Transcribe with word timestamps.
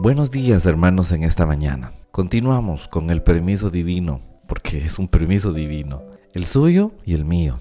Buenos 0.00 0.30
días 0.30 0.64
hermanos 0.64 1.10
en 1.10 1.24
esta 1.24 1.44
mañana. 1.44 1.90
Continuamos 2.12 2.86
con 2.86 3.10
el 3.10 3.20
permiso 3.20 3.68
divino, 3.68 4.20
porque 4.46 4.78
es 4.78 5.00
un 5.00 5.08
permiso 5.08 5.52
divino, 5.52 6.04
el 6.34 6.46
suyo 6.46 6.92
y 7.04 7.14
el 7.14 7.24
mío. 7.24 7.58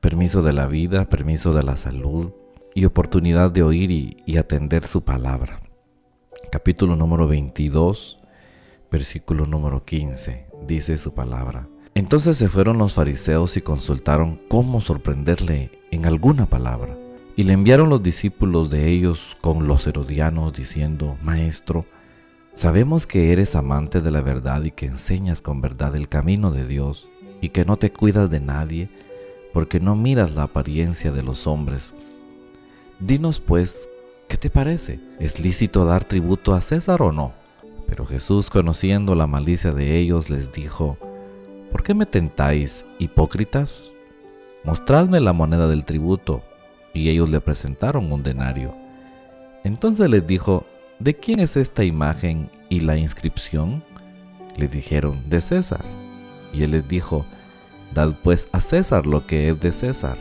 Permiso 0.00 0.42
de 0.42 0.52
la 0.52 0.68
vida, 0.68 1.06
permiso 1.06 1.52
de 1.52 1.64
la 1.64 1.76
salud 1.76 2.30
y 2.72 2.84
oportunidad 2.84 3.50
de 3.50 3.64
oír 3.64 3.90
y, 3.90 4.36
atender 4.36 4.86
su 4.86 5.02
palabra. 5.02 5.60
Capítulo 6.52 6.94
número 6.94 7.26
22, 7.26 8.20
versículo 8.88 9.44
número 9.44 9.84
15, 9.84 10.46
dice 10.68 10.98
su 10.98 11.14
palabra. 11.14 11.66
Entonces 11.96 12.36
se 12.36 12.48
fueron 12.48 12.78
los 12.78 12.94
fariseos 12.94 13.56
y 13.56 13.60
consultaron 13.60 14.40
cómo 14.48 14.80
sorprenderle 14.80 15.72
en 15.90 16.06
alguna 16.06 16.46
palabra. 16.46 16.96
Y 17.38 17.42
le 17.42 17.52
enviaron 17.52 17.90
los 17.90 18.02
discípulos 18.02 18.70
de 18.70 18.88
ellos 18.88 19.36
con 19.42 19.68
los 19.68 19.86
herodianos 19.86 20.54
diciendo, 20.54 21.18
Maestro, 21.20 21.84
sabemos 22.54 23.06
que 23.06 23.30
eres 23.30 23.54
amante 23.54 24.00
de 24.00 24.10
la 24.10 24.22
verdad 24.22 24.64
y 24.64 24.70
que 24.70 24.86
enseñas 24.86 25.42
con 25.42 25.60
verdad 25.60 25.94
el 25.96 26.08
camino 26.08 26.50
de 26.50 26.66
Dios 26.66 27.10
y 27.42 27.50
que 27.50 27.66
no 27.66 27.76
te 27.76 27.92
cuidas 27.92 28.30
de 28.30 28.40
nadie 28.40 28.88
porque 29.52 29.80
no 29.80 29.96
miras 29.96 30.34
la 30.34 30.44
apariencia 30.44 31.12
de 31.12 31.22
los 31.22 31.46
hombres. 31.46 31.92
Dinos 33.00 33.38
pues, 33.38 33.90
¿qué 34.28 34.38
te 34.38 34.48
parece? 34.48 34.98
¿Es 35.20 35.38
lícito 35.38 35.84
dar 35.84 36.04
tributo 36.04 36.54
a 36.54 36.62
César 36.62 37.02
o 37.02 37.12
no? 37.12 37.34
Pero 37.86 38.06
Jesús, 38.06 38.48
conociendo 38.48 39.14
la 39.14 39.26
malicia 39.26 39.72
de 39.72 39.98
ellos, 39.98 40.30
les 40.30 40.52
dijo, 40.52 40.96
¿por 41.70 41.82
qué 41.82 41.92
me 41.92 42.06
tentáis, 42.06 42.86
hipócritas? 42.98 43.92
Mostradme 44.64 45.20
la 45.20 45.34
moneda 45.34 45.68
del 45.68 45.84
tributo 45.84 46.42
y 46.96 47.10
ellos 47.10 47.28
le 47.28 47.40
presentaron 47.40 48.10
un 48.10 48.22
denario. 48.22 48.74
Entonces 49.64 50.08
les 50.08 50.26
dijo, 50.26 50.64
¿de 50.98 51.14
quién 51.14 51.40
es 51.40 51.56
esta 51.56 51.84
imagen 51.84 52.48
y 52.70 52.80
la 52.80 52.96
inscripción? 52.96 53.84
Le 54.56 54.66
dijeron, 54.66 55.28
de 55.28 55.42
César. 55.42 55.84
Y 56.54 56.62
él 56.62 56.70
les 56.70 56.88
dijo, 56.88 57.26
Dad 57.92 58.14
pues 58.22 58.48
a 58.52 58.60
César 58.60 59.06
lo 59.06 59.26
que 59.26 59.50
es 59.50 59.60
de 59.60 59.72
César, 59.72 60.16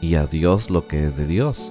y 0.00 0.14
a 0.14 0.26
Dios 0.26 0.70
lo 0.70 0.88
que 0.88 1.04
es 1.06 1.16
de 1.16 1.26
Dios. 1.26 1.70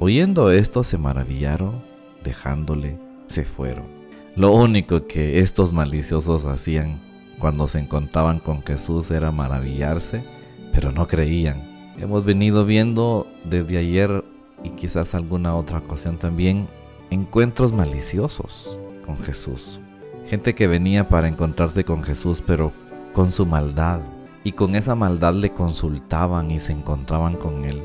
Oyendo 0.00 0.50
esto 0.50 0.82
se 0.82 0.98
maravillaron, 0.98 1.80
dejándole, 2.24 2.98
se 3.28 3.44
fueron. 3.44 3.86
Lo 4.34 4.50
único 4.52 5.06
que 5.06 5.38
estos 5.38 5.72
maliciosos 5.72 6.44
hacían 6.44 7.00
cuando 7.38 7.68
se 7.68 7.78
encontraban 7.78 8.40
con 8.40 8.64
Jesús 8.64 9.12
era 9.12 9.30
maravillarse, 9.30 10.24
pero 10.72 10.90
no 10.90 11.06
creían 11.06 11.73
Hemos 11.98 12.24
venido 12.24 12.64
viendo 12.64 13.26
desde 13.44 13.78
ayer 13.78 14.24
y 14.62 14.70
quizás 14.70 15.14
alguna 15.14 15.54
otra 15.54 15.78
ocasión 15.78 16.18
también 16.18 16.66
encuentros 17.10 17.72
maliciosos 17.72 18.78
con 19.04 19.18
Jesús. 19.18 19.78
Gente 20.26 20.54
que 20.54 20.66
venía 20.66 21.08
para 21.08 21.28
encontrarse 21.28 21.84
con 21.84 22.02
Jesús 22.02 22.42
pero 22.44 22.72
con 23.12 23.30
su 23.30 23.46
maldad. 23.46 24.00
Y 24.42 24.52
con 24.52 24.74
esa 24.74 24.94
maldad 24.94 25.34
le 25.34 25.54
consultaban 25.54 26.50
y 26.50 26.60
se 26.60 26.72
encontraban 26.72 27.36
con 27.36 27.64
Él. 27.64 27.82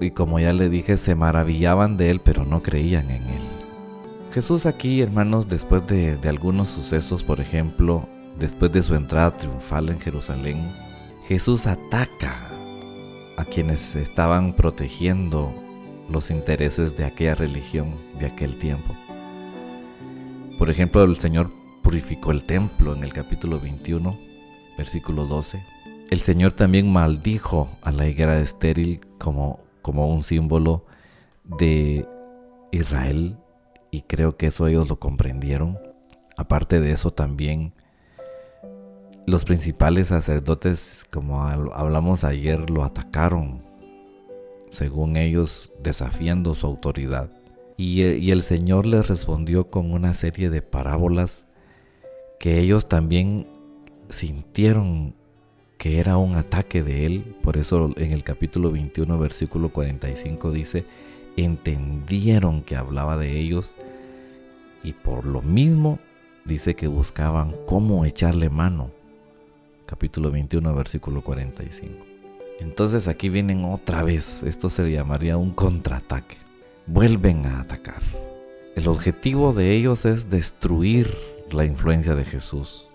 Y 0.00 0.12
como 0.12 0.38
ya 0.38 0.52
le 0.52 0.68
dije, 0.68 0.96
se 0.96 1.16
maravillaban 1.16 1.96
de 1.96 2.10
Él 2.10 2.20
pero 2.20 2.44
no 2.44 2.62
creían 2.62 3.10
en 3.10 3.24
Él. 3.24 3.42
Jesús 4.30 4.66
aquí, 4.66 5.00
hermanos, 5.00 5.48
después 5.48 5.86
de, 5.86 6.16
de 6.16 6.28
algunos 6.28 6.68
sucesos, 6.68 7.24
por 7.24 7.40
ejemplo, 7.40 8.06
después 8.38 8.70
de 8.70 8.82
su 8.82 8.94
entrada 8.94 9.36
triunfal 9.36 9.88
en 9.88 9.98
Jerusalén, 9.98 10.72
Jesús 11.26 11.66
ataca 11.66 12.47
a 13.38 13.44
quienes 13.44 13.94
estaban 13.94 14.52
protegiendo 14.52 15.54
los 16.10 16.32
intereses 16.32 16.96
de 16.96 17.04
aquella 17.04 17.36
religión 17.36 17.94
de 18.18 18.26
aquel 18.26 18.58
tiempo. 18.58 18.96
Por 20.58 20.70
ejemplo, 20.70 21.04
el 21.04 21.18
Señor 21.18 21.52
purificó 21.84 22.32
el 22.32 22.42
templo 22.42 22.96
en 22.96 23.04
el 23.04 23.12
capítulo 23.12 23.60
21, 23.60 24.18
versículo 24.76 25.24
12. 25.26 25.62
El 26.10 26.18
Señor 26.18 26.50
también 26.54 26.90
maldijo 26.90 27.68
a 27.82 27.92
la 27.92 28.08
higuera 28.08 28.40
estéril 28.40 29.02
como, 29.18 29.60
como 29.82 30.08
un 30.08 30.24
símbolo 30.24 30.84
de 31.44 32.08
Israel 32.72 33.36
y 33.92 34.00
creo 34.02 34.36
que 34.36 34.48
eso 34.48 34.66
ellos 34.66 34.88
lo 34.88 34.98
comprendieron. 34.98 35.78
Aparte 36.36 36.80
de 36.80 36.90
eso 36.90 37.12
también 37.12 37.72
los 39.28 39.44
principales 39.44 40.08
sacerdotes, 40.08 41.04
como 41.10 41.42
hablamos 41.42 42.24
ayer, 42.24 42.70
lo 42.70 42.82
atacaron, 42.82 43.60
según 44.70 45.16
ellos 45.18 45.70
desafiando 45.82 46.54
su 46.54 46.66
autoridad. 46.66 47.30
Y, 47.76 48.30
el 48.30 48.42
Señor 48.42 48.86
les 48.86 49.06
respondió 49.06 49.68
con 49.70 49.92
una 49.92 50.14
serie 50.14 50.48
de 50.48 50.62
parábolas 50.62 51.46
que 52.40 52.58
ellos 52.58 52.88
también 52.88 53.46
sintieron 54.08 55.14
que 55.76 56.00
era 56.00 56.16
un 56.16 56.34
ataque 56.34 56.82
de 56.82 57.04
Él. 57.04 57.36
Por 57.42 57.58
eso 57.58 57.90
en 57.96 58.12
el 58.12 58.24
capítulo 58.24 58.70
21, 58.70 59.18
versículo 59.18 59.68
45 59.68 60.52
dice, 60.52 60.86
entendieron 61.36 62.62
que 62.62 62.76
hablaba 62.76 63.18
de 63.18 63.38
ellos 63.38 63.74
y 64.82 64.94
por 64.94 65.26
lo 65.26 65.42
mismo 65.42 65.98
dice 66.46 66.74
que 66.74 66.86
buscaban 66.86 67.54
cómo 67.66 68.06
echarle 68.06 68.48
mano 68.48 68.97
capítulo 69.88 70.30
21, 70.30 70.74
versículo 70.74 71.22
45. 71.22 72.04
Entonces 72.60 73.08
aquí 73.08 73.30
vienen 73.30 73.64
otra 73.64 74.02
vez, 74.02 74.42
esto 74.42 74.68
se 74.68 74.90
llamaría 74.90 75.38
un 75.38 75.52
contraataque. 75.52 76.36
Vuelven 76.86 77.46
a 77.46 77.60
atacar. 77.60 78.02
El 78.76 78.86
objetivo 78.86 79.54
de 79.54 79.72
ellos 79.72 80.04
es 80.04 80.28
destruir 80.28 81.16
la 81.50 81.64
influencia 81.64 82.14
de 82.14 82.24
Jesús, 82.24 82.90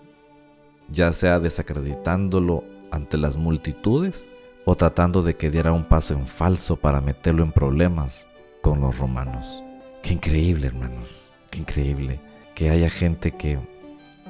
ya 0.88 1.12
sea 1.12 1.40
desacreditándolo 1.40 2.62
ante 2.92 3.18
las 3.18 3.36
multitudes 3.36 4.28
o 4.64 4.76
tratando 4.76 5.22
de 5.22 5.34
que 5.34 5.50
diera 5.50 5.72
un 5.72 5.84
paso 5.84 6.14
en 6.14 6.28
falso 6.28 6.76
para 6.76 7.00
meterlo 7.00 7.42
en 7.42 7.50
problemas 7.50 8.28
con 8.62 8.80
los 8.80 8.96
romanos. 8.96 9.64
Qué 10.00 10.12
increíble, 10.12 10.68
hermanos, 10.68 11.28
qué 11.50 11.58
increíble 11.58 12.20
que 12.54 12.70
haya 12.70 12.88
gente 12.88 13.32
que 13.32 13.58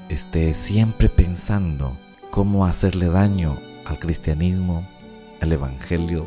esté 0.09 0.55
siempre 0.55 1.11
pensando 1.11 1.99
cómo 2.35 2.67
hacerle 2.67 3.11
daño 3.11 3.61
al 3.85 4.01
cristianismo, 4.01 4.85
al 5.41 5.53
evangelio, 5.53 6.27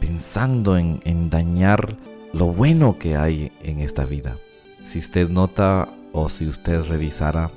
pensando 0.00 0.78
en, 0.78 1.28
dañar 1.28 1.98
lo 2.32 2.46
bueno 2.46 2.98
que 2.98 3.18
hay 3.18 3.52
en 3.62 3.80
esta 3.80 4.06
vida. 4.06 4.38
Si 4.82 4.98
usted 4.98 5.28
nota 5.28 5.90
o 6.14 6.30
si 6.30 6.46
usted 6.46 6.84
revisara, 6.84 7.50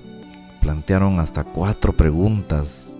plantearon 0.60 1.22
hasta 1.22 1.46
cuatro 1.46 1.94
preguntas 1.94 2.98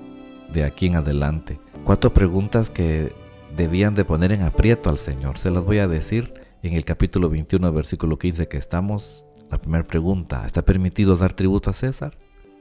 de 0.54 0.64
aquí 0.64 0.88
en 0.88 0.96
adelante. 0.96 1.60
Cuatro 1.84 2.14
preguntas 2.14 2.70
que 2.70 3.12
debían 3.58 3.96
de 3.96 4.06
poner 4.06 4.32
en 4.32 4.44
aprieto 4.44 4.90
al 4.90 4.98
Señor. 4.98 5.38
Se 5.38 5.52
las 5.52 5.66
voy 5.66 5.80
a 5.80 5.90
decir 5.90 6.34
en 6.64 6.72
el 6.72 6.86
capítulo 6.86 7.30
21, 7.30 7.70
versículo 7.74 8.18
15 8.18 8.48
que 8.48 8.58
estamos. 8.58 9.26
La 9.52 9.58
primera 9.58 9.86
pregunta, 9.86 10.46
¿está 10.46 10.62
permitido 10.62 11.18
dar 11.18 11.34
tributo 11.34 11.70
a 11.70 11.74
César? 11.74 12.14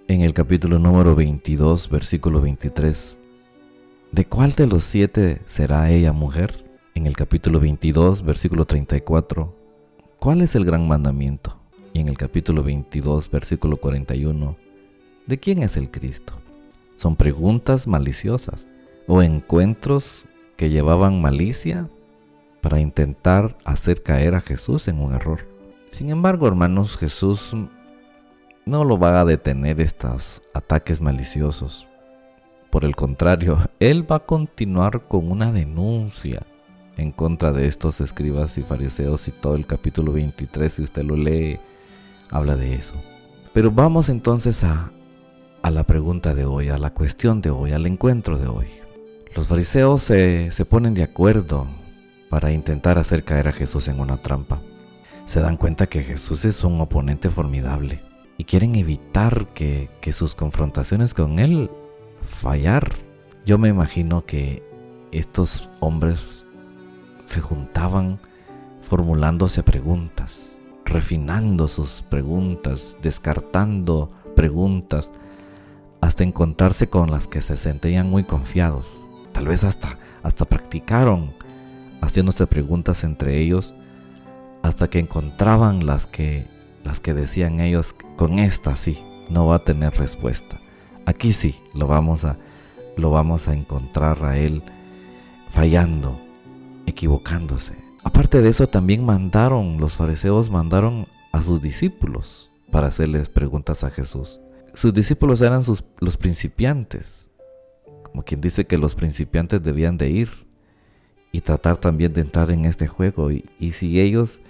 En 0.09 0.23
el 0.23 0.33
capítulo 0.33 0.79
número 0.79 1.15
22, 1.15 1.91
versículo 1.91 2.41
23. 2.41 3.21
¿De 4.11 4.25
cuál 4.25 4.53
de 4.53 4.67
los 4.67 4.85
siete 4.85 5.43
será 5.47 5.91
ella 5.91 6.15
mujer? 6.15 6.65
En 6.95 7.07
el 7.07 7.15
capítulo 7.15 7.61
22, 7.61 8.25
versículo 8.25 8.65
34. 8.65 9.55
¿Cuál 10.19 10.41
es 10.41 10.55
el 10.55 10.65
gran 10.65 10.89
mandamiento? 10.89 11.59
Y 11.93 12.01
en 12.01 12.09
el 12.09 12.17
capítulo 12.17 12.63
22, 12.63 13.31
versículo 13.31 13.77
41. 13.77 14.57
¿De 15.27 15.39
quién 15.39 15.63
es 15.63 15.77
el 15.77 15.91
Cristo? 15.91 16.33
Son 16.97 17.15
preguntas 17.15 17.87
maliciosas 17.87 18.71
o 19.07 19.21
encuentros 19.21 20.27
que 20.57 20.71
llevaban 20.71 21.21
malicia 21.21 21.91
para 22.63 22.81
intentar 22.81 23.59
hacer 23.63 24.03
caer 24.03 24.35
a 24.35 24.41
Jesús 24.41 24.89
en 24.89 25.01
un 25.01 25.15
error. 25.15 25.47
Sin 25.91 26.09
embargo, 26.09 26.49
hermanos, 26.49 26.97
Jesús 26.97 27.55
no 28.69 28.85
lo 28.85 28.99
va 28.99 29.21
a 29.21 29.25
detener 29.25 29.81
estos 29.81 30.43
ataques 30.53 31.01
maliciosos. 31.01 31.89
Por 32.71 32.85
el 32.85 32.95
contrario, 32.95 33.59
él 33.81 34.11
va 34.11 34.17
a 34.17 34.27
continuar 34.27 35.09
con 35.09 35.31
una 35.31 35.53
denuncia 35.53 36.43
en 36.97 37.13
contra 37.13 37.53
de 37.53 37.67
estos 37.67 38.01
escribas 38.01 38.59
y 38.59 38.63
fariseos 38.63 39.27
y 39.29 39.31
todo 39.31 39.55
el 39.55 39.67
capítulo 39.67 40.13
23, 40.13 40.73
si 40.73 40.83
usted 40.83 41.05
lo 41.05 41.17
lee, 41.17 41.59
habla 42.31 42.57
de 42.57 42.75
eso. 42.75 42.95
Pero 43.55 43.71
vamos 43.71 44.09
entonces 44.09 44.65
a, 44.65 44.91
a 45.63 45.71
la 45.71 45.85
pregunta 45.85 46.35
de 46.35 46.45
hoy, 46.45 46.69
a 46.69 46.77
la 46.77 46.91
cuestión 46.91 47.41
de 47.41 47.51
hoy, 47.51 47.73
al 47.73 47.87
encuentro 47.87 48.37
de 48.37 48.49
hoy. 48.49 48.67
Los 49.35 49.47
fariseos 49.47 50.03
se, 50.03 50.51
se 50.51 50.65
ponen 50.65 50.95
de 50.95 51.05
acuerdo 51.05 51.67
para 52.29 52.53
intentar 52.53 52.99
hacer 52.99 53.25
caer 53.25 53.49
a 53.49 53.53
Jesús 53.53 53.89
en 53.89 54.01
una 54.01 54.21
trampa. 54.21 54.61
Se 55.25 55.41
dan 55.41 55.57
cuenta 55.57 55.87
que 55.87 56.03
Jesús 56.03 56.45
es 56.45 56.65
un 56.65 56.81
oponente 56.81 57.31
formidable 57.31 58.08
y 58.39 58.45
quieren 58.45 58.77
evitar 58.77 59.49
que, 59.49 59.91
sus 60.13 60.35
confrontaciones 60.35 61.13
con 61.13 61.39
él 61.39 61.71
fallar. 62.23 62.95
Yo 63.45 63.59
me 63.59 63.69
imagino 63.69 64.25
que 64.25 64.63
estos 65.13 65.69
hombres 65.81 66.47
se 67.27 67.43
juntaban 67.43 68.21
formulándose 68.81 69.63
preguntas, 69.63 70.57
refinando 70.87 71.69
sus 71.69 72.01
preguntas, 72.01 72.97
descartando 73.03 74.11
preguntas, 74.35 75.13
hasta 76.01 76.25
encontrarse 76.25 76.89
con 76.89 77.11
las 77.11 77.29
que 77.29 77.43
se 77.43 77.59
sentían 77.59 78.09
muy 78.09 78.25
confiados. 78.25 78.87
Tal 79.33 79.47
vez 79.47 79.63
hasta, 79.63 79.99
hasta 80.23 80.47
practicaron 80.47 81.35
haciéndose 82.01 82.47
preguntas 82.47 83.05
entre 83.05 83.39
ellos, 83.41 83.75
hasta 84.63 84.89
que 84.89 85.01
encontraban 85.01 85.85
las 85.85 86.07
que, 86.07 86.47
las 86.89 87.01
que 87.01 87.13
decían 87.13 87.61
ellos, 87.61 87.95
con 88.17 88.39
esta 88.39 88.75
sí, 88.75 89.05
no 89.29 89.47
va 89.47 89.57
a 89.57 89.65
tener 89.65 89.93
respuesta. 89.99 90.59
Aquí 91.05 91.35
sí, 91.35 91.61
lo 91.75 91.87
vamos 91.87 92.25
a, 92.25 92.39
lo 92.97 93.11
vamos 93.11 93.47
a 93.47 93.53
encontrar 93.53 94.25
a 94.25 94.39
él 94.39 94.63
fallando, 95.51 96.19
equivocándose. 96.87 97.75
Aparte 98.05 98.41
de 98.41 98.49
eso, 98.49 98.69
también 98.69 99.05
mandaron, 99.05 99.79
los 99.79 99.97
fariseos 99.97 100.49
mandaron 100.49 101.07
a 101.31 101.43
sus 101.43 101.61
discípulos 101.61 102.51
para 102.73 102.87
hacerles 102.87 103.29
preguntas 103.29 103.85
a 103.85 103.91
Jesús. 103.91 104.41
Sus 104.73 104.95
discípulos 104.95 105.43
eran 105.43 105.65
sus, 105.65 105.85
los 105.99 106.17
principiantes, 106.17 107.29
como 108.03 108.23
quien 108.23 108.41
dice 108.41 108.67
que 108.67 108.79
los 108.79 108.95
principiantes 108.95 109.63
debían 109.63 109.99
de 109.99 110.09
ir 110.09 110.31
y 111.33 111.43
tratar 111.43 111.77
también 111.77 112.15
de 112.15 112.23
entrar 112.23 112.51
en 112.51 112.65
este 112.65 112.87
juego. 112.87 113.31
Y, 113.31 113.45
y 113.61 113.73
si 113.73 114.01
ellos 114.01 114.41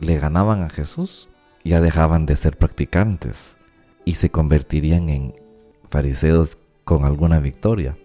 le 0.00 0.18
ganaban 0.18 0.64
a 0.64 0.70
Jesús, 0.70 1.28
ya 1.68 1.80
dejaban 1.80 2.26
de 2.26 2.36
ser 2.36 2.56
practicantes 2.56 3.56
y 4.04 4.14
se 4.14 4.30
convertirían 4.30 5.08
en 5.08 5.34
fariseos 5.90 6.58
con 6.84 7.04
alguna 7.04 7.40
victoria. 7.40 7.96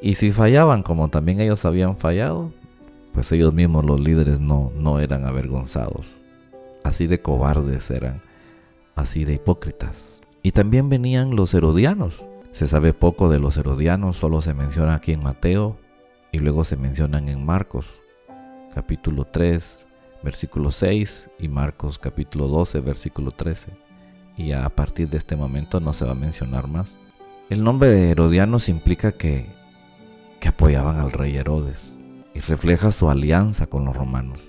Y 0.00 0.16
si 0.16 0.32
fallaban, 0.32 0.82
como 0.82 1.08
también 1.08 1.40
ellos 1.40 1.64
habían 1.64 1.96
fallado, 1.96 2.52
pues 3.12 3.30
ellos 3.30 3.54
mismos 3.54 3.84
los 3.84 4.00
líderes 4.00 4.40
no, 4.40 4.72
no 4.74 4.98
eran 4.98 5.24
avergonzados. 5.26 6.06
Así 6.82 7.06
de 7.06 7.22
cobardes 7.22 7.90
eran, 7.90 8.22
así 8.96 9.24
de 9.24 9.34
hipócritas. 9.34 10.20
Y 10.42 10.50
también 10.50 10.88
venían 10.88 11.36
los 11.36 11.54
herodianos. 11.54 12.26
Se 12.50 12.66
sabe 12.66 12.92
poco 12.92 13.28
de 13.28 13.38
los 13.38 13.56
herodianos, 13.56 14.16
solo 14.16 14.42
se 14.42 14.54
menciona 14.54 14.96
aquí 14.96 15.12
en 15.12 15.22
Mateo 15.22 15.78
y 16.32 16.40
luego 16.40 16.64
se 16.64 16.76
mencionan 16.76 17.28
en 17.28 17.46
Marcos, 17.46 18.02
capítulo 18.74 19.24
3, 19.26 19.86
versículo 20.22 20.70
6 20.70 21.30
y 21.38 21.48
Marcos 21.48 21.98
capítulo 21.98 22.48
12, 22.48 22.80
versículo 22.80 23.30
13. 23.30 23.72
Y 24.36 24.52
a 24.52 24.68
partir 24.70 25.08
de 25.08 25.18
este 25.18 25.36
momento 25.36 25.80
no 25.80 25.92
se 25.92 26.04
va 26.04 26.12
a 26.12 26.16
mencionar 26.16 26.68
más. 26.68 26.96
El 27.50 27.64
nombre 27.64 27.88
de 27.88 28.10
Herodianos 28.10 28.68
implica 28.68 29.12
que, 29.12 29.46
que 30.40 30.48
apoyaban 30.48 30.98
al 30.98 31.12
rey 31.12 31.36
Herodes 31.36 31.98
y 32.34 32.40
refleja 32.40 32.92
su 32.92 33.10
alianza 33.10 33.66
con 33.66 33.84
los 33.84 33.96
romanos. 33.96 34.40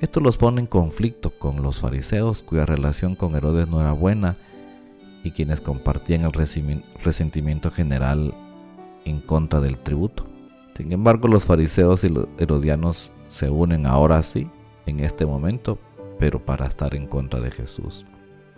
Esto 0.00 0.20
los 0.20 0.36
pone 0.36 0.60
en 0.60 0.66
conflicto 0.68 1.30
con 1.30 1.62
los 1.62 1.80
fariseos 1.80 2.44
cuya 2.44 2.64
relación 2.64 3.16
con 3.16 3.34
Herodes 3.34 3.66
no 3.66 3.80
era 3.80 3.92
buena 3.92 4.36
y 5.24 5.32
quienes 5.32 5.60
compartían 5.60 6.22
el 6.22 6.32
resentimiento 6.32 7.70
general 7.70 8.32
en 9.04 9.20
contra 9.20 9.58
del 9.58 9.78
tributo. 9.78 10.24
Sin 10.76 10.92
embargo, 10.92 11.26
los 11.26 11.44
fariseos 11.44 12.04
y 12.04 12.08
los 12.08 12.28
herodianos 12.38 13.10
se 13.28 13.50
unen 13.50 13.86
ahora 13.86 14.22
sí, 14.22 14.50
en 14.86 15.00
este 15.00 15.26
momento, 15.26 15.78
pero 16.18 16.44
para 16.44 16.66
estar 16.66 16.94
en 16.94 17.06
contra 17.06 17.40
de 17.40 17.50
Jesús. 17.50 18.06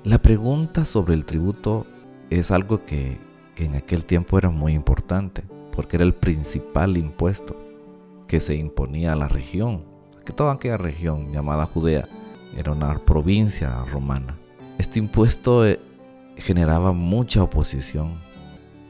La 0.05 0.19
pregunta 0.19 0.85
sobre 0.85 1.15
el 1.15 1.25
tributo 1.25 1.87
es 2.31 2.51
algo 2.51 2.85
que, 2.85 3.19
que 3.55 3.67
en 3.67 3.75
aquel 3.75 4.05
tiempo 4.07 4.39
era 4.39 4.51
muy 4.51 4.73
importante, 4.73 5.43
porque 5.73 5.97
era 5.97 6.05
el 6.05 6.15
principal 6.15 6.97
impuesto 6.97 7.57
que 8.27 8.41
se 8.41 8.55
imponía 8.55 9.13
a 9.13 9.17
la 9.17 9.29
región, 9.29 9.85
que 10.25 10.33
toda 10.33 10.53
aquella 10.53 10.77
región 10.77 11.33
llamada 11.33 11.67
Judea 11.67 12.09
era 12.57 12.73
una 12.73 12.99
provincia 13.05 13.85
romana. 13.93 14.39
Este 14.79 14.99
impuesto 14.99 15.67
eh, 15.67 15.81
generaba 16.37 16.93
mucha 16.93 17.43
oposición. 17.43 18.21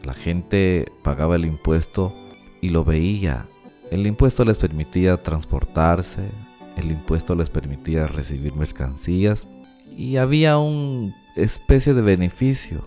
La 0.05 0.15
gente 0.15 0.93
pagaba 1.03 1.37
el 1.37 1.45
impuesto 1.45 2.13
y 2.61 2.69
lo 2.69 2.85
veía. 2.85 3.49
El 3.91 4.07
impuesto 4.07 4.45
les 4.45 4.57
permitía 4.57 5.21
transportarse, 5.21 6.29
el 6.77 6.93
impuesto 6.93 7.35
les 7.35 7.51
permitía 7.51 8.07
recibir 8.07 8.55
mercancías 8.55 9.49
y 9.97 10.17
había 10.17 10.59
una 10.59 11.13
especie 11.35 11.93
de 11.93 12.03
beneficio. 12.03 12.85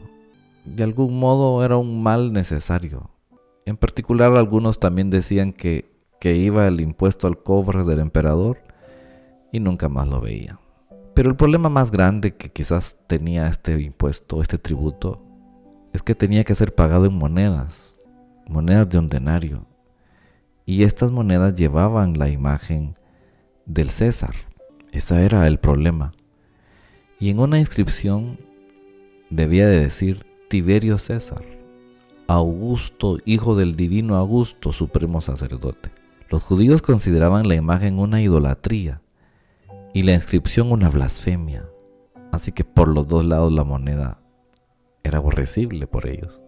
De 0.63 0.83
algún 0.83 1.19
modo 1.19 1.63
era 1.65 1.75
un 1.75 2.01
mal 2.01 2.31
necesario. 2.31 3.09
En 3.65 3.75
particular 3.75 4.33
algunos 4.33 4.79
también 4.79 5.09
decían 5.09 5.51
que, 5.51 5.91
que 6.21 6.37
iba 6.37 6.67
el 6.67 6.79
impuesto 6.79 7.27
al 7.27 7.43
cobre 7.43 7.83
del 7.83 7.99
emperador 7.99 8.59
y 9.51 9.59
nunca 9.59 9.89
más 9.89 10.07
lo 10.07 10.21
veían. 10.21 10.59
Pero 11.13 11.29
el 11.29 11.35
problema 11.35 11.67
más 11.67 11.91
grande 11.91 12.35
que 12.35 12.49
quizás 12.49 12.97
tenía 13.07 13.47
este 13.47 13.79
impuesto, 13.79 14.41
este 14.41 14.57
tributo, 14.57 15.21
es 15.91 16.01
que 16.01 16.15
tenía 16.15 16.45
que 16.45 16.55
ser 16.55 16.73
pagado 16.73 17.05
en 17.05 17.13
monedas, 17.13 17.97
monedas 18.47 18.87
de 18.89 18.99
un 18.99 19.09
denario. 19.09 19.67
Y 20.65 20.83
estas 20.83 21.11
monedas 21.11 21.55
llevaban 21.55 22.17
la 22.17 22.29
imagen 22.29 22.95
del 23.65 23.89
César. 23.89 24.35
Ese 24.91 25.25
era 25.25 25.47
el 25.47 25.59
problema. 25.59 26.13
Y 27.19 27.29
en 27.29 27.39
una 27.39 27.59
inscripción 27.59 28.39
debía 29.29 29.67
de 29.67 29.79
decir 29.79 30.25
Tiberio 30.49 30.97
César, 30.97 31.43
Augusto, 32.27 33.17
hijo 33.25 33.55
del 33.55 33.75
divino 33.75 34.15
Augusto, 34.15 34.71
supremo 34.71 35.21
sacerdote. 35.21 35.91
Los 36.29 36.43
judíos 36.43 36.81
consideraban 36.81 37.47
la 37.47 37.55
imagen 37.55 37.99
una 37.99 38.21
idolatría 38.21 39.01
y 39.93 40.03
la 40.03 40.13
inscripción 40.13 40.71
una 40.71 40.89
blasfemia. 40.89 41.65
Así 42.31 42.51
que 42.51 42.63
por 42.63 42.87
los 42.87 43.07
dos 43.07 43.25
lados 43.25 43.51
la 43.51 43.63
moneda 43.63 44.19
era 45.03 45.19
aborrecible 45.19 45.85
por 45.87 46.07
ellos. 46.07 46.41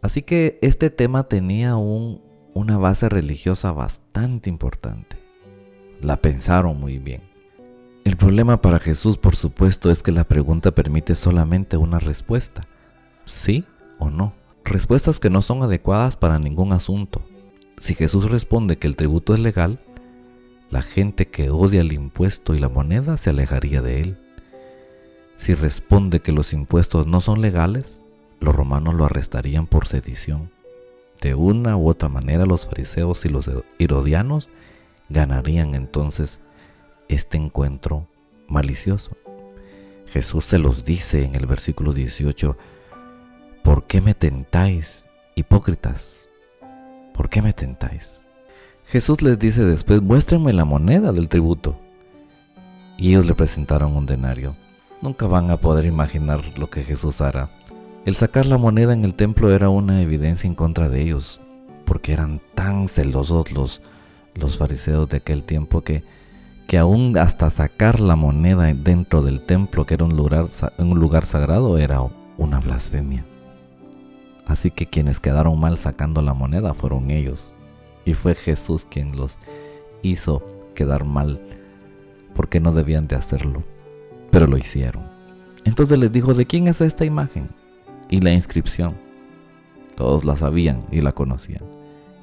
Así 0.00 0.22
que 0.22 0.58
este 0.62 0.90
tema 0.90 1.24
tenía 1.24 1.76
un, 1.76 2.22
una 2.54 2.76
base 2.76 3.08
religiosa 3.08 3.72
bastante 3.72 4.50
importante. 4.50 5.16
La 6.00 6.16
pensaron 6.18 6.78
muy 6.78 6.98
bien. 6.98 7.22
El 8.04 8.16
problema 8.16 8.62
para 8.62 8.78
Jesús, 8.78 9.18
por 9.18 9.36
supuesto, 9.36 9.90
es 9.90 10.02
que 10.02 10.12
la 10.12 10.24
pregunta 10.24 10.70
permite 10.70 11.14
solamente 11.14 11.76
una 11.76 11.98
respuesta. 11.98 12.62
¿Sí 13.24 13.64
o 13.98 14.10
no? 14.10 14.32
Respuestas 14.64 15.20
que 15.20 15.30
no 15.30 15.42
son 15.42 15.62
adecuadas 15.62 16.16
para 16.16 16.38
ningún 16.38 16.72
asunto. 16.72 17.22
Si 17.76 17.94
Jesús 17.94 18.30
responde 18.30 18.78
que 18.78 18.86
el 18.86 18.96
tributo 18.96 19.34
es 19.34 19.40
legal, 19.40 19.80
la 20.70 20.82
gente 20.82 21.28
que 21.28 21.50
odia 21.50 21.80
el 21.80 21.92
impuesto 21.92 22.54
y 22.54 22.58
la 22.58 22.68
moneda 22.68 23.16
se 23.16 23.30
alejaría 23.30 23.82
de 23.82 24.00
él. 24.00 24.18
Si 25.36 25.54
responde 25.54 26.20
que 26.20 26.32
los 26.32 26.52
impuestos 26.52 27.06
no 27.06 27.20
son 27.20 27.40
legales, 27.40 28.02
los 28.40 28.54
romanos 28.54 28.94
lo 28.94 29.04
arrestarían 29.04 29.66
por 29.66 29.86
sedición. 29.86 30.50
De 31.20 31.34
una 31.34 31.76
u 31.76 31.88
otra 31.88 32.08
manera 32.08 32.46
los 32.46 32.66
fariseos 32.66 33.24
y 33.24 33.28
los 33.28 33.50
herodianos 33.78 34.48
ganarían 35.08 35.74
entonces 35.74 36.40
este 37.08 37.36
encuentro 37.38 38.06
malicioso. 38.46 39.16
Jesús 40.06 40.44
se 40.44 40.58
los 40.58 40.84
dice 40.84 41.24
en 41.24 41.34
el 41.34 41.46
versículo 41.46 41.92
18, 41.92 42.56
¿por 43.62 43.84
qué 43.84 44.00
me 44.00 44.14
tentáis, 44.14 45.08
hipócritas? 45.34 46.30
¿Por 47.14 47.28
qué 47.28 47.42
me 47.42 47.52
tentáis? 47.52 48.24
Jesús 48.86 49.20
les 49.20 49.38
dice 49.38 49.64
después, 49.64 50.00
muéstrenme 50.00 50.52
la 50.52 50.64
moneda 50.64 51.12
del 51.12 51.28
tributo. 51.28 51.78
Y 52.96 53.10
ellos 53.10 53.26
le 53.26 53.34
presentaron 53.34 53.96
un 53.96 54.06
denario. 54.06 54.56
Nunca 55.02 55.26
van 55.26 55.50
a 55.50 55.58
poder 55.58 55.84
imaginar 55.84 56.56
lo 56.58 56.70
que 56.70 56.82
Jesús 56.82 57.20
hará. 57.20 57.50
El 58.04 58.16
sacar 58.16 58.46
la 58.46 58.58
moneda 58.58 58.92
en 58.94 59.04
el 59.04 59.14
templo 59.14 59.52
era 59.52 59.68
una 59.68 60.00
evidencia 60.00 60.46
en 60.46 60.54
contra 60.54 60.88
de 60.88 61.02
ellos, 61.02 61.40
porque 61.84 62.12
eran 62.12 62.40
tan 62.54 62.88
celosos 62.88 63.52
los, 63.52 63.82
los 64.34 64.56
fariseos 64.56 65.08
de 65.08 65.18
aquel 65.18 65.44
tiempo 65.44 65.82
que, 65.82 66.04
que 66.66 66.78
aún 66.78 67.16
hasta 67.18 67.50
sacar 67.50 68.00
la 68.00 68.16
moneda 68.16 68.72
dentro 68.72 69.22
del 69.22 69.42
templo, 69.42 69.84
que 69.84 69.94
era 69.94 70.04
un 70.04 70.16
lugar, 70.16 70.46
un 70.78 70.98
lugar 70.98 71.26
sagrado, 71.26 71.76
era 71.78 72.00
una 72.38 72.60
blasfemia. 72.60 73.24
Así 74.46 74.70
que 74.70 74.86
quienes 74.86 75.20
quedaron 75.20 75.60
mal 75.60 75.76
sacando 75.76 76.22
la 76.22 76.32
moneda 76.32 76.72
fueron 76.72 77.10
ellos. 77.10 77.52
Y 78.06 78.14
fue 78.14 78.34
Jesús 78.34 78.86
quien 78.86 79.14
los 79.16 79.38
hizo 80.02 80.42
quedar 80.74 81.04
mal 81.04 81.40
porque 82.34 82.60
no 82.60 82.72
debían 82.72 83.06
de 83.08 83.16
hacerlo, 83.16 83.64
pero 84.30 84.46
lo 84.46 84.56
hicieron. 84.56 85.02
Entonces 85.64 85.98
les 85.98 86.12
dijo, 86.12 86.32
¿de 86.34 86.46
quién 86.46 86.68
es 86.68 86.80
esta 86.80 87.04
imagen? 87.04 87.48
Y 88.10 88.20
la 88.20 88.32
inscripción. 88.32 88.96
Todos 89.96 90.24
la 90.24 90.36
sabían 90.36 90.86
y 90.90 91.00
la 91.00 91.12
conocían. 91.12 91.64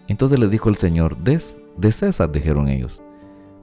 Entonces 0.08 0.40
le 0.40 0.48
dijo 0.48 0.70
el 0.70 0.78
Señor, 0.78 1.18
de, 1.18 1.42
de 1.78 1.92
César, 1.92 2.32
dijeron 2.32 2.68
ellos. 2.68 3.02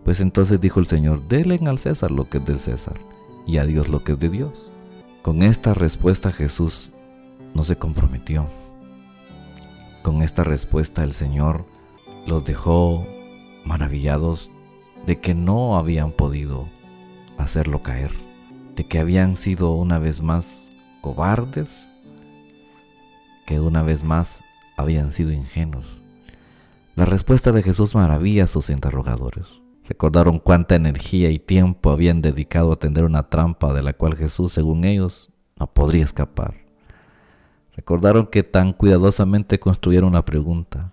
Pues 0.05 0.21
entonces 0.21 0.61
dijo 0.61 0.81
el 0.81 0.87
Señor, 0.87 1.27
denle 1.29 1.61
al 1.67 1.79
César 1.79 2.11
lo 2.11 2.29
que 2.29 2.39
es 2.39 2.45
del 2.45 2.61
César 2.61 3.01
y 3.47 3.59
a 3.59 3.65
Dios 3.65 3.89
lo 3.89 4.03
que 4.03 4.13
es 4.13 4.19
de 4.19 4.29
Dios. 4.29 4.73
Con 5.23 5.43
esta 5.43 5.75
respuesta 5.75 6.33
Jesús 6.33 6.93
no 7.55 7.63
se 7.63 7.77
comprometió. 7.77 8.47
Con 10.03 10.23
esta 10.23 10.43
respuesta 10.43 11.05
el 11.05 11.13
Señor 11.13 11.65
los 12.27 12.45
dejó 12.45 13.07
maravillados 13.65 14.51
de 15.07 15.21
que 15.21 15.35
no 15.35 15.77
habían 15.77 16.13
podido 16.13 16.69
hacerlo 17.39 17.83
caer, 17.83 18.13
de 18.75 18.85
que 18.85 18.99
habían 18.99 19.37
sido 19.37 19.73
una 19.73 19.99
vez 19.99 20.23
más 20.23 20.73
cobardes, 21.01 21.89
que 23.47 23.61
una 23.61 23.83
vez 23.83 24.05
más 24.05 24.43
habían 24.77 25.13
sido 25.13 25.33
ingenuos. 25.33 25.87
La 26.95 27.05
respuesta 27.05 27.53
de 27.53 27.63
Jesús 27.63 27.95
maravilla 27.95 28.45
a 28.45 28.49
sus 28.49 28.69
interrogadores. 28.71 29.47
Recordaron 29.85 30.39
cuánta 30.39 30.75
energía 30.75 31.31
y 31.31 31.39
tiempo 31.39 31.91
habían 31.91 32.23
dedicado 32.23 32.73
a 32.73 32.79
tender 32.79 33.05
una 33.05 33.29
trampa 33.29 33.73
de 33.73 33.83
la 33.83 33.93
cual 33.93 34.15
Jesús, 34.15 34.53
según 34.53 34.85
ellos, 34.85 35.31
no 35.59 35.67
podría 35.67 36.05
escapar. 36.05 36.63
Recordaron 37.75 38.27
que 38.27 38.43
tan 38.43 38.73
cuidadosamente 38.73 39.59
construyeron 39.59 40.13
la 40.13 40.25
pregunta. 40.25 40.93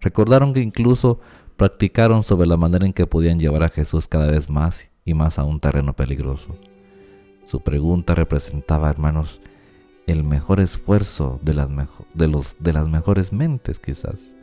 Recordaron 0.00 0.54
que 0.54 0.60
incluso 0.60 1.20
practicaron 1.56 2.22
sobre 2.22 2.46
la 2.46 2.56
manera 2.56 2.86
en 2.86 2.92
que 2.92 3.06
podían 3.06 3.38
llevar 3.38 3.64
a 3.64 3.68
Jesús 3.68 4.08
cada 4.08 4.28
vez 4.28 4.48
más 4.48 4.88
y 5.04 5.14
más 5.14 5.38
a 5.38 5.44
un 5.44 5.60
terreno 5.60 5.94
peligroso. 5.94 6.56
Su 7.44 7.60
pregunta 7.60 8.14
representaba, 8.14 8.88
hermanos, 8.88 9.40
el 10.06 10.24
mejor 10.24 10.60
esfuerzo 10.60 11.38
de 11.42 11.54
las, 11.54 11.68
de, 12.14 12.26
los, 12.26 12.56
de 12.58 12.72
las 12.72 12.88
mejores 12.88 13.32
mentes 13.32 13.78
quizás. 13.78 14.34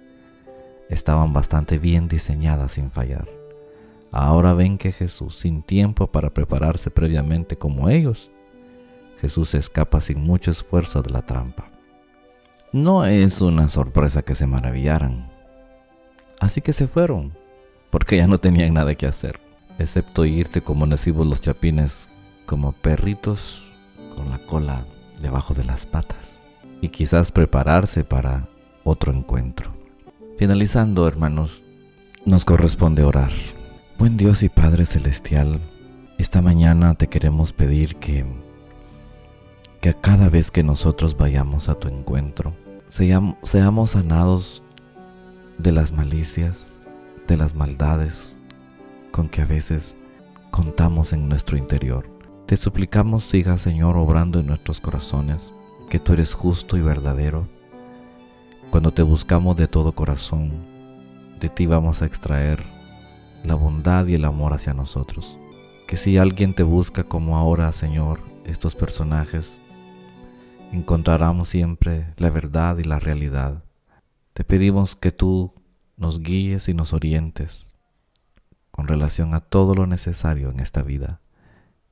Estaban 0.89 1.33
bastante 1.33 1.77
bien 1.77 2.07
diseñadas 2.07 2.73
sin 2.73 2.91
fallar. 2.91 3.27
Ahora 4.11 4.53
ven 4.53 4.77
que 4.77 4.91
Jesús, 4.91 5.35
sin 5.35 5.61
tiempo 5.61 6.07
para 6.07 6.33
prepararse 6.33 6.89
previamente 6.89 7.57
como 7.57 7.89
ellos, 7.89 8.31
Jesús 9.19 9.49
se 9.49 9.57
escapa 9.57 9.99
sin 9.99 10.21
mucho 10.21 10.51
esfuerzo 10.51 11.01
de 11.01 11.11
la 11.11 11.23
trampa. 11.23 11.71
No 12.71 13.05
es 13.05 13.41
una 13.41 13.69
sorpresa 13.69 14.21
que 14.21 14.35
se 14.35 14.47
maravillaran. 14.47 15.29
Así 16.39 16.61
que 16.61 16.71
se 16.71 16.87
fueron, 16.87 17.33
porque 17.89 18.17
ya 18.17 18.27
no 18.27 18.37
tenían 18.37 18.73
nada 18.73 18.95
que 18.95 19.07
hacer, 19.07 19.39
excepto 19.79 20.25
irse 20.25 20.61
como 20.61 20.85
nacimos 20.85 21.25
los 21.25 21.41
chapines, 21.41 22.09
como 22.45 22.71
perritos 22.71 23.63
con 24.15 24.29
la 24.29 24.39
cola 24.39 24.85
debajo 25.19 25.53
de 25.53 25.63
las 25.63 25.85
patas, 25.85 26.37
y 26.81 26.89
quizás 26.89 27.31
prepararse 27.31 28.03
para 28.03 28.47
otro 28.83 29.13
encuentro. 29.13 29.71
Finalizando, 30.37 31.07
hermanos, 31.07 31.63
nos 32.25 32.45
corresponde 32.45 33.03
orar. 33.03 33.31
Buen 33.97 34.17
Dios 34.17 34.43
y 34.43 34.49
Padre 34.49 34.85
Celestial, 34.85 35.59
esta 36.17 36.41
mañana 36.41 36.93
te 36.95 37.07
queremos 37.07 37.51
pedir 37.51 37.95
que 37.97 38.25
que 39.81 39.93
cada 39.93 40.29
vez 40.29 40.51
que 40.51 40.63
nosotros 40.63 41.17
vayamos 41.17 41.69
a 41.69 41.75
tu 41.75 41.87
encuentro, 41.87 42.55
seamos 42.87 43.91
sanados 43.91 44.63
de 45.57 45.71
las 45.71 45.91
malicias, 45.91 46.83
de 47.27 47.37
las 47.37 47.53
maldades 47.55 48.39
con 49.11 49.29
que 49.29 49.41
a 49.41 49.45
veces 49.45 49.97
contamos 50.51 51.13
en 51.13 51.27
nuestro 51.29 51.57
interior. 51.57 52.16
Te 52.47 52.55
suplicamos 52.55 53.25
siga 53.25 53.57
Señor 53.57 53.97
obrando 53.97 54.39
en 54.39 54.47
nuestros 54.47 54.79
corazones, 54.79 55.53
que 55.89 55.99
tú 55.99 56.13
eres 56.13 56.33
justo 56.33 56.77
y 56.77 56.81
verdadero. 56.81 57.45
Cuando 58.71 58.93
te 58.93 59.01
buscamos 59.01 59.57
de 59.57 59.67
todo 59.67 59.91
corazón, 59.91 60.53
de 61.41 61.49
ti 61.49 61.65
vamos 61.65 62.01
a 62.01 62.05
extraer 62.05 62.63
la 63.43 63.55
bondad 63.55 64.07
y 64.07 64.13
el 64.13 64.23
amor 64.23 64.53
hacia 64.53 64.73
nosotros. 64.73 65.37
Que 65.89 65.97
si 65.97 66.17
alguien 66.17 66.53
te 66.53 66.63
busca 66.63 67.03
como 67.03 67.35
ahora, 67.35 67.69
Señor, 67.73 68.21
estos 68.45 68.75
personajes, 68.75 69.57
encontraremos 70.71 71.49
siempre 71.49 72.13
la 72.15 72.29
verdad 72.29 72.77
y 72.77 72.85
la 72.85 72.97
realidad. 72.97 73.65
Te 74.33 74.45
pedimos 74.45 74.95
que 74.95 75.11
tú 75.11 75.53
nos 75.97 76.21
guíes 76.21 76.69
y 76.69 76.73
nos 76.73 76.93
orientes 76.93 77.75
con 78.71 78.87
relación 78.87 79.33
a 79.33 79.41
todo 79.41 79.75
lo 79.75 79.85
necesario 79.85 80.49
en 80.49 80.61
esta 80.61 80.81
vida. 80.81 81.19